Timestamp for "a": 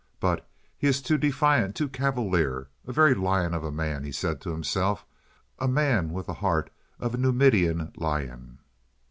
2.87-2.91, 3.63-3.71, 5.59-5.67, 7.13-7.17